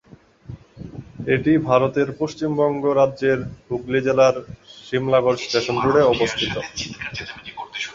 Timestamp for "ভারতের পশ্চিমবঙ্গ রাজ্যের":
1.69-3.39